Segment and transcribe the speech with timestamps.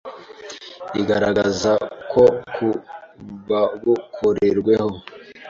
[1.01, 1.71] igaragaza
[2.11, 2.67] ko ku
[3.47, 4.89] babukoreweho,